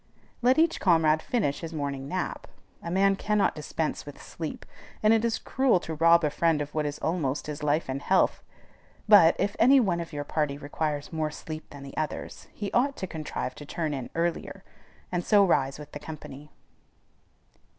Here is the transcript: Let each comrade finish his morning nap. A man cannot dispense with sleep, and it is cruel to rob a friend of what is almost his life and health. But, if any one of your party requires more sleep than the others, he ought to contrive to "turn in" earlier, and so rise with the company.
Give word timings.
Let 0.41 0.57
each 0.57 0.79
comrade 0.79 1.21
finish 1.21 1.59
his 1.59 1.73
morning 1.75 2.07
nap. 2.07 2.47
A 2.81 2.89
man 2.89 3.15
cannot 3.15 3.53
dispense 3.53 4.03
with 4.03 4.19
sleep, 4.19 4.65
and 5.03 5.13
it 5.13 5.23
is 5.23 5.37
cruel 5.37 5.79
to 5.81 5.93
rob 5.93 6.23
a 6.23 6.31
friend 6.31 6.59
of 6.59 6.73
what 6.73 6.87
is 6.87 6.97
almost 6.97 7.45
his 7.45 7.61
life 7.61 7.87
and 7.87 8.01
health. 8.01 8.41
But, 9.07 9.35
if 9.37 9.55
any 9.59 9.79
one 9.79 9.99
of 9.99 10.11
your 10.11 10.23
party 10.23 10.57
requires 10.57 11.13
more 11.13 11.29
sleep 11.29 11.69
than 11.69 11.83
the 11.83 11.95
others, 11.97 12.47
he 12.51 12.71
ought 12.71 12.97
to 12.97 13.05
contrive 13.05 13.53
to 13.53 13.65
"turn 13.67 13.93
in" 13.93 14.09
earlier, 14.15 14.63
and 15.11 15.23
so 15.23 15.45
rise 15.45 15.77
with 15.77 15.91
the 15.91 15.99
company. 15.99 16.49